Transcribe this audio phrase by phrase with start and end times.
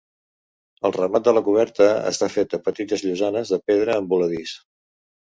[0.87, 4.55] El remat de la coberta està fet de petites llosanes de pedra en voladís.